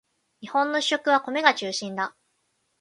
[0.41, 2.15] 日本の主食は米が中心だ